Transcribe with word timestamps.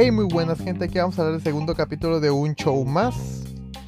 Hey, 0.00 0.12
muy 0.12 0.26
buenas 0.26 0.60
gente, 0.60 0.84
aquí 0.84 0.98
vamos 0.98 1.18
a 1.18 1.22
hablar 1.22 1.34
del 1.34 1.42
segundo 1.42 1.74
capítulo 1.74 2.20
de 2.20 2.30
un 2.30 2.54
show 2.54 2.84
más 2.84 3.42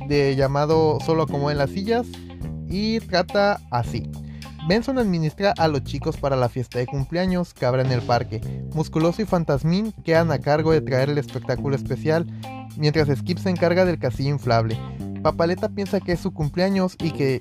de 0.09 0.35
llamado 0.35 0.99
Solo 1.07 1.27
como 1.27 1.53
en 1.53 1.59
las 1.59 1.71
sillas 1.71 2.07
y 2.69 2.99
trata 2.99 3.61
así. 3.71 4.11
Benson 4.69 4.99
administra 4.99 5.55
a 5.57 5.69
los 5.69 5.85
chicos 5.85 6.17
para 6.17 6.37
la 6.37 6.49
fiesta 6.49 6.79
de 6.79 6.87
cumpleaños 6.87 7.55
que 7.55 7.65
habrá 7.65 7.83
en 7.83 7.93
el 7.93 8.03
parque. 8.03 8.41
Musculoso 8.75 9.23
y 9.23 9.25
Fantasmín 9.25 9.93
quedan 10.05 10.33
a 10.33 10.41
cargo 10.41 10.73
de 10.73 10.81
traer 10.81 11.11
el 11.11 11.19
espectáculo 11.19 11.77
especial, 11.77 12.27
mientras 12.77 13.09
Skip 13.17 13.39
se 13.39 13.51
encarga 13.51 13.85
del 13.85 13.99
castillo 13.99 14.31
inflable. 14.31 14.77
Papaleta 15.23 15.69
piensa 15.69 16.01
que 16.01 16.13
es 16.13 16.21
su 16.21 16.33
cumpleaños 16.33 16.97
y 16.99 17.13
que 17.13 17.41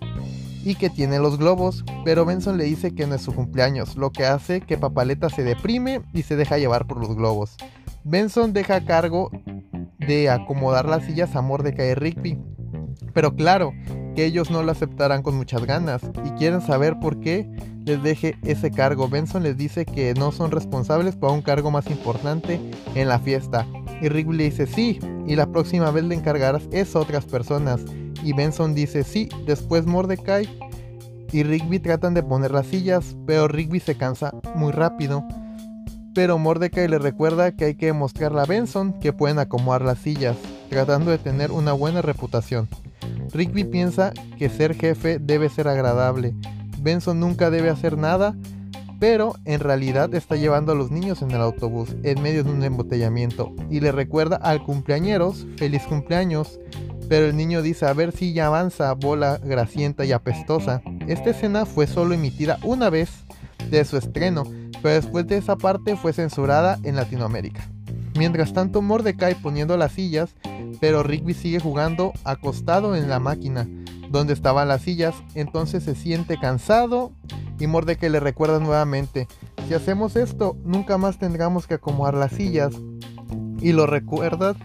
y 0.64 0.76
que 0.76 0.90
tiene 0.90 1.20
los 1.20 1.38
globos, 1.38 1.84
pero 2.04 2.26
Benson 2.26 2.58
le 2.58 2.66
dice 2.66 2.94
que 2.94 3.08
no 3.08 3.16
es 3.16 3.22
su 3.22 3.34
cumpleaños, 3.34 3.96
lo 3.96 4.12
que 4.12 4.26
hace 4.26 4.62
que 4.62 4.78
Papaleta 4.78 5.30
se 5.30 5.44
deprime 5.44 6.02
y 6.14 6.24
se 6.24 6.36
deja 6.36 6.58
llevar 6.58 6.88
por 6.88 7.00
los 7.00 7.16
globos. 7.16 7.56
Benson 8.04 8.54
deja 8.54 8.76
a 8.76 8.86
cargo 8.86 9.30
de 10.00 10.30
acomodar 10.30 10.86
las 10.86 11.04
sillas 11.04 11.36
a 11.36 11.42
Mordecai 11.42 11.92
y 11.92 11.94
Rigby. 11.94 12.38
Pero 13.14 13.36
claro, 13.36 13.74
que 14.16 14.26
ellos 14.26 14.50
no 14.50 14.64
lo 14.64 14.72
aceptarán 14.72 15.22
con 15.22 15.36
muchas 15.36 15.66
ganas 15.66 16.02
y 16.26 16.30
quieren 16.32 16.62
saber 16.62 17.00
por 17.00 17.20
qué 17.20 17.50
les 17.86 18.02
deje 18.04 18.38
ese 18.44 18.72
cargo. 18.72 19.08
Benson 19.10 19.44
les 19.44 19.58
dice 19.58 19.86
que 19.86 20.14
no 20.14 20.32
son 20.32 20.52
responsables 20.52 21.16
para 21.16 21.34
un 21.34 21.42
cargo 21.42 21.72
más 21.72 21.90
importante 21.90 22.60
en 22.96 23.08
la 23.08 23.20
fiesta. 23.20 23.66
Y 24.02 24.10
Rigby 24.10 24.38
le 24.38 24.44
dice 24.46 24.68
sí, 24.68 25.00
y 25.28 25.36
la 25.36 25.48
próxima 25.48 25.92
vez 25.92 26.04
le 26.06 26.16
encargarás 26.16 26.64
eso 26.72 27.00
a 27.00 27.02
otras 27.02 27.26
personas. 27.26 27.82
Y 28.24 28.34
Benson 28.34 28.76
dice 28.76 29.04
sí, 29.04 29.30
después 29.46 29.86
Mordecai 29.86 30.48
y 31.32 31.44
Rigby 31.44 31.80
tratan 31.80 32.14
de 32.14 32.24
poner 32.24 32.52
las 32.52 32.68
sillas, 32.68 33.16
pero 33.26 33.48
Rigby 33.48 33.80
se 33.80 33.96
cansa 33.96 34.34
muy 34.56 34.72
rápido 34.72 35.26
pero 36.20 36.38
Mordecai 36.38 36.88
le 36.88 37.00
recuerda 37.00 37.54
que 37.54 37.64
hay 37.64 37.76
que 37.76 37.88
demostrarle 37.88 38.42
a 38.42 38.46
Benson 38.46 38.92
que 39.00 39.14
pueden 39.14 39.40
acomodar 39.40 39.84
las 39.84 40.00
sillas, 40.00 40.36
tratando 40.70 41.12
de 41.12 41.18
tener 41.18 41.50
una 41.50 41.74
buena 41.74 42.02
reputación. 42.02 42.68
Rigby 43.32 43.64
piensa 43.64 44.12
que 44.38 44.50
ser 44.50 44.76
jefe 44.76 45.20
debe 45.20 45.48
ser 45.48 45.68
agradable. 45.68 46.34
Benson 46.82 47.20
nunca 47.20 47.50
debe 47.50 47.70
hacer 47.70 47.98
nada, 47.98 48.36
pero 49.00 49.36
en 49.46 49.60
realidad 49.60 50.14
está 50.14 50.36
llevando 50.36 50.72
a 50.74 50.76
los 50.76 50.92
niños 50.92 51.22
en 51.22 51.32
el 51.32 51.42
autobús 51.42 51.96
en 52.04 52.22
medio 52.22 52.44
de 52.44 52.52
un 52.52 52.64
embotellamiento 52.64 53.54
y 53.70 53.80
le 53.80 53.94
recuerda 53.94 54.36
al 54.36 54.64
cumpleañeros 54.64 55.48
feliz 55.58 55.84
cumpleaños. 55.84 56.60
Pero 57.10 57.26
el 57.26 57.36
niño 57.36 57.62
dice 57.62 57.88
a 57.88 57.94
ver 57.94 58.12
si 58.12 58.34
ya 58.34 58.48
avanza, 58.48 58.94
bola 58.94 59.40
gracienta 59.44 60.06
y 60.06 60.12
apestosa. 60.12 60.82
Esta 61.08 61.32
escena 61.32 61.66
fue 61.66 61.88
solo 61.88 62.14
emitida 62.14 62.60
una 62.64 62.90
vez 62.92 63.10
de 63.72 63.84
su 63.84 63.98
estreno, 63.98 64.44
pero 64.84 64.96
después 64.96 65.28
de 65.28 65.38
esa 65.38 65.56
parte 65.56 65.96
fue 65.96 66.14
censurada 66.14 66.80
en 66.84 66.96
Latinoamérica. 66.96 67.68
Mientras 68.16 68.54
tanto, 68.54 68.82
Mordecai 68.82 69.36
poniendo 69.36 69.76
las 69.76 69.94
sillas, 69.94 70.36
pero 70.80 71.04
Rigby 71.04 71.34
sigue 71.34 71.60
jugando 71.60 72.14
acostado 72.24 72.96
en 72.96 73.10
la 73.10 73.20
máquina 73.20 73.68
donde 74.10 74.34
estaban 74.34 74.68
las 74.68 74.82
sillas, 74.82 75.16
entonces 75.36 75.84
se 75.84 75.96
siente 75.96 76.38
cansado 76.40 77.12
y 77.60 77.68
Mordecai 77.68 78.10
le 78.10 78.20
recuerda 78.20 78.60
nuevamente, 78.60 79.28
si 79.68 79.74
hacemos 79.74 80.16
esto, 80.16 80.58
nunca 80.64 80.98
más 80.98 81.20
tendremos 81.20 81.68
que 81.68 81.76
acomodar 81.76 82.16
las 82.16 82.32
sillas 82.32 82.74
y 83.62 83.72
lo 83.72 83.86
recuerda 83.86 84.56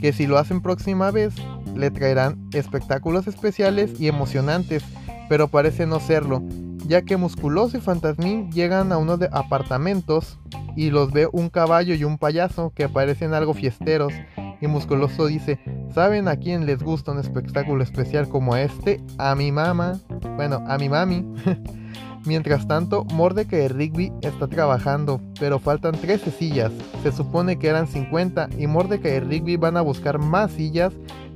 que 0.00 0.12
si 0.12 0.26
lo 0.26 0.38
hacen 0.38 0.62
próxima 0.62 1.10
vez, 1.10 1.34
le 1.74 1.90
traerán 1.90 2.48
espectáculos 2.52 3.26
especiales 3.26 4.00
y 4.00 4.08
emocionantes, 4.08 4.82
pero 5.28 5.48
parece 5.48 5.86
no 5.86 6.00
serlo, 6.00 6.42
ya 6.86 7.02
que 7.02 7.16
Musculoso 7.16 7.76
y 7.76 7.80
Fantasmín 7.80 8.50
llegan 8.50 8.92
a 8.92 8.98
unos 8.98 9.18
de 9.18 9.28
apartamentos 9.32 10.38
y 10.76 10.90
los 10.90 11.12
ve 11.12 11.28
un 11.32 11.48
caballo 11.48 11.94
y 11.94 12.04
un 12.04 12.18
payaso 12.18 12.72
que 12.74 12.88
parecen 12.88 13.34
algo 13.34 13.54
fiesteros. 13.54 14.12
Y 14.60 14.66
Musculoso 14.68 15.26
dice, 15.26 15.58
¿saben 15.92 16.28
a 16.28 16.36
quién 16.36 16.66
les 16.66 16.82
gusta 16.82 17.12
un 17.12 17.18
espectáculo 17.18 17.82
especial 17.82 18.28
como 18.28 18.56
este? 18.56 19.00
A 19.18 19.34
mi 19.34 19.50
mamá. 19.50 19.98
Bueno, 20.36 20.62
a 20.68 20.78
mi 20.78 20.88
mami. 20.88 21.26
Mientras 22.24 22.68
tanto, 22.68 23.04
Mordecai 23.06 23.64
y 23.64 23.68
Rigby 23.68 24.12
está 24.22 24.46
trabajando, 24.46 25.20
pero 25.40 25.58
faltan 25.58 25.92
13 25.92 26.30
sillas. 26.30 26.70
Se 27.02 27.10
supone 27.10 27.58
que 27.58 27.66
eran 27.66 27.88
50 27.88 28.50
y 28.56 28.68
Mordecai 28.68 29.16
y 29.16 29.20
Rigby 29.20 29.56
van 29.56 29.76
a 29.76 29.80
buscar 29.80 30.18
más 30.18 30.52
sillas 30.52 30.92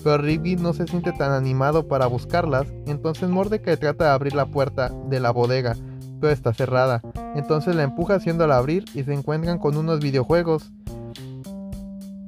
pero 0.07 0.19
Rigby 0.19 0.55
no 0.55 0.73
se 0.73 0.87
siente 0.87 1.11
tan 1.11 1.33
animado 1.33 1.89
para 1.89 2.07
buscarlas, 2.07 2.69
entonces 2.87 3.29
Mordecai 3.29 3.77
trata 3.77 4.05
de 4.05 4.11
abrir 4.11 4.37
la 4.37 4.47
puerta 4.47 4.93
de 5.09 5.19
la 5.19 5.33
bodega, 5.33 5.75
pero 6.21 6.33
está 6.33 6.55
cerrada. 6.55 7.03
Entonces 7.35 7.75
la 7.75 7.83
empuja 7.83 8.15
haciéndola 8.15 8.57
abrir 8.57 8.85
y 8.95 9.03
se 9.03 9.13
encuentran 9.13 9.59
con 9.59 9.77
unos 9.77 9.99
videojuegos. 9.99 10.71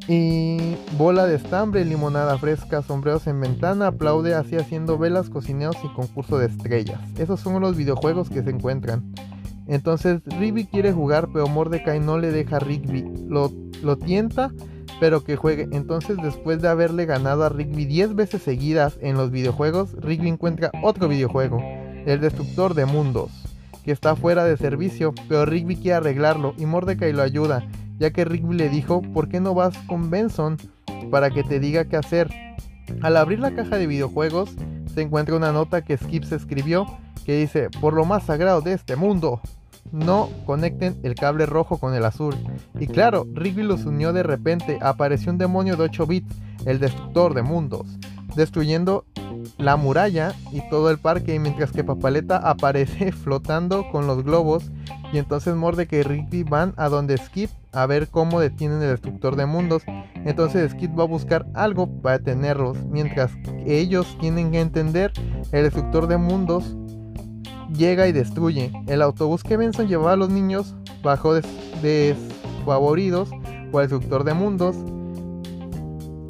Y 0.08 0.76
bola 0.96 1.26
de 1.26 1.36
estambre, 1.36 1.84
limonada 1.84 2.36
fresca, 2.38 2.82
sombreros 2.82 3.28
en 3.28 3.40
ventana, 3.40 3.86
aplaude 3.86 4.34
así 4.34 4.56
haciendo 4.56 4.98
velas, 4.98 5.30
cocineos 5.30 5.76
y 5.84 5.94
concurso 5.94 6.36
de 6.36 6.46
estrellas. 6.46 6.98
Esos 7.16 7.38
son 7.38 7.60
los 7.60 7.76
videojuegos 7.76 8.28
que 8.28 8.42
se 8.42 8.50
encuentran. 8.50 9.14
Entonces 9.68 10.20
Rigby 10.24 10.66
quiere 10.66 10.92
jugar, 10.92 11.28
pero 11.32 11.46
Mordecai 11.46 12.00
no 12.00 12.18
le 12.18 12.32
deja 12.32 12.56
a 12.56 12.58
Rigby. 12.58 13.04
Lo, 13.28 13.52
lo 13.84 13.96
tienta 13.98 14.50
pero 15.00 15.24
que 15.24 15.36
juegue. 15.36 15.68
Entonces, 15.72 16.16
después 16.22 16.60
de 16.60 16.68
haberle 16.68 17.06
ganado 17.06 17.44
a 17.44 17.48
Rigby 17.48 17.84
10 17.84 18.14
veces 18.14 18.42
seguidas 18.42 18.98
en 19.00 19.16
los 19.16 19.30
videojuegos, 19.30 19.92
Rigby 20.00 20.28
encuentra 20.28 20.70
otro 20.82 21.08
videojuego, 21.08 21.62
el 22.06 22.20
Destructor 22.20 22.74
de 22.74 22.86
Mundos, 22.86 23.30
que 23.84 23.92
está 23.92 24.16
fuera 24.16 24.44
de 24.44 24.56
servicio, 24.56 25.14
pero 25.28 25.46
Rigby 25.46 25.76
quiere 25.76 25.96
arreglarlo 25.96 26.54
y 26.58 26.66
Mordecai 26.66 27.12
lo 27.12 27.22
ayuda, 27.22 27.66
ya 27.98 28.10
que 28.10 28.24
Rigby 28.24 28.56
le 28.56 28.68
dijo, 28.68 29.02
¿por 29.02 29.28
qué 29.28 29.40
no 29.40 29.54
vas 29.54 29.76
con 29.86 30.10
Benson 30.10 30.56
para 31.10 31.30
que 31.30 31.44
te 31.44 31.60
diga 31.60 31.84
qué 31.84 31.96
hacer? 31.96 32.28
Al 33.02 33.16
abrir 33.16 33.40
la 33.40 33.54
caja 33.54 33.76
de 33.76 33.86
videojuegos, 33.86 34.54
se 34.94 35.02
encuentra 35.02 35.36
una 35.36 35.52
nota 35.52 35.82
que 35.82 35.96
Skip 35.96 36.24
se 36.24 36.36
escribió 36.36 36.86
que 37.28 37.36
dice, 37.36 37.68
por 37.82 37.92
lo 37.92 38.06
más 38.06 38.24
sagrado 38.24 38.62
de 38.62 38.72
este 38.72 38.96
mundo, 38.96 39.42
no 39.92 40.28
conecten 40.46 40.98
el 41.02 41.14
cable 41.14 41.46
rojo 41.46 41.78
con 41.78 41.94
el 41.94 42.04
azul. 42.04 42.34
Y 42.78 42.86
claro, 42.86 43.26
Rigby 43.32 43.62
los 43.62 43.84
unió 43.84 44.12
de 44.12 44.22
repente, 44.22 44.78
apareció 44.80 45.32
un 45.32 45.38
demonio 45.38 45.76
de 45.76 45.84
8 45.84 46.06
bits, 46.06 46.34
el 46.64 46.78
destructor 46.78 47.34
de 47.34 47.42
mundos, 47.42 47.86
destruyendo 48.34 49.04
la 49.56 49.76
muralla 49.76 50.34
y 50.52 50.68
todo 50.68 50.90
el 50.90 50.98
parque, 50.98 51.38
mientras 51.38 51.72
que 51.72 51.84
Papaleta 51.84 52.36
aparece 52.36 53.12
flotando 53.24 53.90
con 53.90 54.06
los 54.06 54.24
globos. 54.24 54.70
Y 55.12 55.18
entonces 55.18 55.54
Mordecai 55.54 56.00
y 56.00 56.02
Rigby 56.02 56.42
van 56.42 56.74
a 56.76 56.88
donde 56.88 57.16
Skip 57.16 57.50
a 57.72 57.86
ver 57.86 58.08
cómo 58.08 58.40
detienen 58.40 58.82
el 58.82 58.90
destructor 58.90 59.36
de 59.36 59.46
mundos. 59.46 59.82
Entonces 60.14 60.70
Skip 60.72 60.98
va 60.98 61.04
a 61.04 61.06
buscar 61.06 61.46
algo 61.54 61.86
para 62.02 62.18
detenerlos, 62.18 62.76
mientras 62.84 63.32
ellos 63.66 64.16
tienen 64.20 64.50
que 64.50 64.60
entender 64.60 65.12
el 65.52 65.64
destructor 65.64 66.08
de 66.08 66.18
mundos 66.18 66.76
llega 67.78 68.06
y 68.08 68.12
destruye. 68.12 68.70
El 68.86 69.00
autobús 69.00 69.42
que 69.42 69.56
Benson 69.56 69.88
llevaba 69.88 70.12
a 70.12 70.16
los 70.16 70.28
niños 70.28 70.74
bajó 71.02 71.34
desfavoridos 71.80 73.30
el 73.72 73.72
destructor 73.72 74.24
de 74.24 74.34
mundos. 74.34 74.76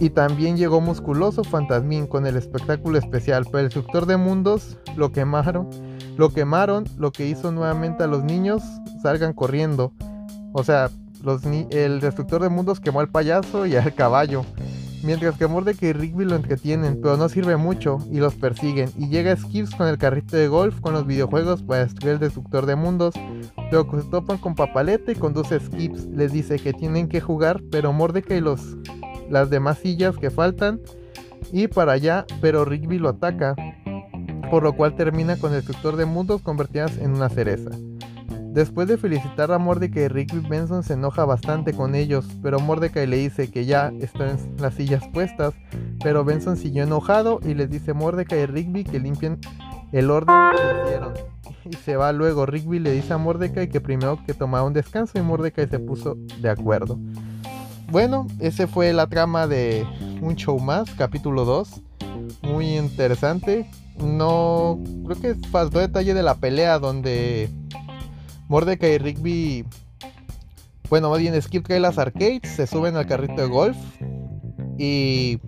Y 0.00 0.10
también 0.10 0.56
llegó 0.56 0.80
musculoso 0.80 1.42
Fantasmín 1.42 2.06
con 2.06 2.24
el 2.26 2.36
espectáculo 2.36 2.98
especial. 2.98 3.44
Pero 3.46 3.58
el 3.58 3.64
destructor 3.64 4.06
de 4.06 4.16
mundos 4.16 4.78
lo 4.96 5.10
quemaron. 5.10 5.68
Lo 6.16 6.30
quemaron, 6.30 6.84
lo 6.98 7.10
que 7.10 7.26
hizo 7.26 7.50
nuevamente 7.50 8.04
a 8.04 8.06
los 8.06 8.22
niños 8.22 8.62
salgan 9.02 9.32
corriendo. 9.32 9.92
O 10.52 10.62
sea, 10.62 10.90
los 11.22 11.44
el 11.44 12.00
destructor 12.00 12.42
de 12.42 12.48
mundos 12.48 12.80
quemó 12.80 13.00
al 13.00 13.08
payaso 13.08 13.66
y 13.66 13.76
al 13.76 13.94
caballo. 13.94 14.44
Mientras 15.02 15.36
que 15.36 15.46
Mordecai 15.46 15.90
y 15.90 15.92
Rigby 15.92 16.24
lo 16.24 16.36
entretienen, 16.36 17.00
pero 17.00 17.16
no 17.16 17.28
sirve 17.28 17.56
mucho 17.56 17.98
y 18.10 18.18
los 18.18 18.34
persiguen. 18.34 18.90
Y 18.96 19.08
llega 19.08 19.36
Skips 19.36 19.74
con 19.74 19.86
el 19.86 19.96
carrito 19.96 20.36
de 20.36 20.48
golf 20.48 20.80
con 20.80 20.92
los 20.92 21.06
videojuegos 21.06 21.62
para 21.62 21.84
destruir 21.84 22.14
el 22.14 22.18
destructor 22.18 22.66
de 22.66 22.76
mundos. 22.76 23.14
Pero 23.70 23.88
se 23.90 24.08
topan 24.10 24.38
con 24.38 24.54
Papaleta 24.54 25.12
y 25.12 25.14
conduce 25.14 25.60
Skips. 25.60 26.06
Les 26.06 26.32
dice 26.32 26.58
que 26.58 26.72
tienen 26.72 27.08
que 27.08 27.20
jugar, 27.20 27.62
pero 27.70 27.92
Mordecai 27.92 28.38
y 28.38 28.40
los, 28.40 28.76
las 29.30 29.50
demás 29.50 29.78
sillas 29.78 30.16
que 30.16 30.30
faltan. 30.30 30.80
Y 31.52 31.68
para 31.68 31.92
allá, 31.92 32.26
pero 32.40 32.64
Rigby 32.64 32.98
lo 32.98 33.10
ataca. 33.10 33.54
Por 34.50 34.62
lo 34.62 34.72
cual 34.72 34.96
termina 34.96 35.36
con 35.36 35.52
el 35.52 35.58
destructor 35.58 35.96
de 35.96 36.06
mundos 36.06 36.42
convertidas 36.42 36.98
en 36.98 37.12
una 37.12 37.28
cereza. 37.28 37.70
Después 38.58 38.88
de 38.88 38.98
felicitar 38.98 39.52
a 39.52 39.58
Mordecai 39.58 40.08
Rigby, 40.08 40.40
Benson 40.48 40.82
se 40.82 40.94
enoja 40.94 41.24
bastante 41.24 41.72
con 41.74 41.94
ellos, 41.94 42.26
pero 42.42 42.58
Mordecai 42.58 43.06
le 43.06 43.18
dice 43.18 43.52
que 43.52 43.66
ya 43.66 43.92
están 44.00 44.36
las 44.58 44.74
sillas 44.74 45.06
puestas, 45.12 45.54
pero 46.02 46.24
Benson 46.24 46.56
siguió 46.56 46.82
enojado 46.82 47.38
y 47.44 47.54
les 47.54 47.70
dice 47.70 47.92
a 47.92 47.94
Mordecai 47.94 48.40
y 48.40 48.46
Rigby 48.46 48.82
que 48.82 48.98
limpien 48.98 49.38
el 49.92 50.10
orden 50.10 50.34
que 50.56 50.82
hicieron. 50.82 51.14
Y 51.66 51.76
se 51.76 51.94
va 51.94 52.12
luego. 52.12 52.46
Rigby 52.46 52.80
le 52.80 52.90
dice 52.90 53.12
a 53.12 53.18
Mordecai 53.18 53.68
que 53.68 53.80
primero 53.80 54.18
que 54.26 54.34
tomara 54.34 54.64
un 54.64 54.72
descanso 54.72 55.20
y 55.20 55.22
Mordecai 55.22 55.68
se 55.68 55.78
puso 55.78 56.16
de 56.40 56.50
acuerdo. 56.50 56.98
Bueno, 57.92 58.26
ese 58.40 58.66
fue 58.66 58.92
la 58.92 59.06
trama 59.06 59.46
de 59.46 59.86
un 60.20 60.34
show 60.34 60.58
más, 60.58 60.90
capítulo 60.96 61.44
2. 61.44 61.80
Muy 62.42 62.76
interesante. 62.76 63.70
No, 64.00 64.80
creo 65.06 65.20
que 65.20 65.34
faltó 65.48 65.78
detalle 65.78 66.12
de 66.12 66.24
la 66.24 66.34
pelea 66.34 66.80
donde 66.80 67.48
Mordecai 68.48 68.94
y 68.94 68.98
Rigby, 68.98 69.64
bueno, 70.88 71.10
más 71.10 71.18
bien 71.18 71.40
Skip 71.40 71.66
trae 71.66 71.80
las 71.80 71.98
arcades, 71.98 72.42
se 72.44 72.66
suben 72.66 72.96
al 72.96 73.06
carrito 73.06 73.42
de 73.42 73.48
golf 73.48 73.76
y 74.78 75.38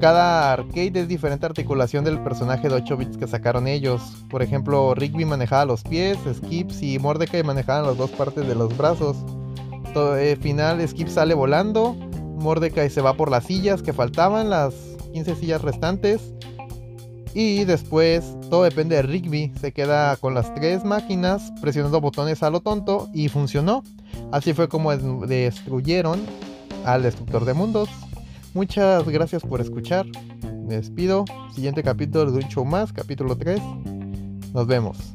cada 0.00 0.52
arcade 0.52 1.00
es 1.00 1.08
diferente 1.08 1.46
articulación 1.46 2.04
del 2.04 2.22
personaje 2.22 2.68
de 2.68 2.74
8 2.74 2.96
bits 2.98 3.16
que 3.16 3.26
sacaron 3.26 3.66
ellos. 3.66 4.02
Por 4.28 4.42
ejemplo, 4.42 4.94
Rigby 4.94 5.24
manejaba 5.24 5.64
los 5.64 5.82
pies, 5.82 6.18
Skips 6.30 6.82
y 6.82 6.98
Mordecai 6.98 7.42
manejaban 7.42 7.86
las 7.86 7.96
dos 7.96 8.10
partes 8.10 8.46
de 8.46 8.54
los 8.54 8.76
brazos. 8.76 9.16
Todo, 9.94 10.18
eh, 10.18 10.36
final, 10.36 10.86
Skip 10.86 11.08
sale 11.08 11.32
volando, 11.32 11.94
Mordecai 12.38 12.90
se 12.90 13.00
va 13.00 13.14
por 13.14 13.30
las 13.30 13.44
sillas 13.44 13.82
que 13.82 13.94
faltaban, 13.94 14.50
las 14.50 14.74
15 15.14 15.36
sillas 15.36 15.62
restantes. 15.62 16.34
Y 17.34 17.64
después 17.64 18.36
todo 18.48 18.62
depende 18.62 18.94
de 18.94 19.02
Rigby. 19.02 19.52
Se 19.60 19.72
queda 19.72 20.16
con 20.16 20.34
las 20.34 20.54
tres 20.54 20.84
máquinas 20.84 21.52
presionando 21.60 22.00
botones 22.00 22.42
a 22.44 22.50
lo 22.50 22.60
tonto 22.60 23.08
y 23.12 23.28
funcionó. 23.28 23.82
Así 24.30 24.54
fue 24.54 24.68
como 24.68 24.96
destruyeron 24.96 26.20
al 26.84 27.02
destructor 27.02 27.44
de 27.44 27.54
mundos. 27.54 27.88
Muchas 28.54 29.04
gracias 29.08 29.42
por 29.42 29.60
escuchar. 29.60 30.06
Me 30.66 30.76
despido. 30.76 31.24
Siguiente 31.52 31.82
capítulo 31.82 32.30
de 32.30 32.38
un 32.38 32.48
show 32.48 32.64
más, 32.64 32.92
capítulo 32.92 33.36
3. 33.36 33.60
Nos 34.52 34.66
vemos. 34.68 35.14